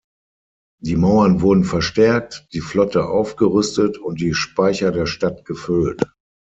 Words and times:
Die 0.81 0.95
Mauern 0.95 1.41
wurden 1.41 1.63
verstärkt, 1.63 2.47
die 2.53 2.59
Flotte 2.61 3.05
aufgerüstet 3.05 3.99
und 3.99 4.19
die 4.19 4.33
Speicher 4.33 4.91
der 4.91 5.05
Stadt 5.05 5.45
gefüllt. 5.45 6.11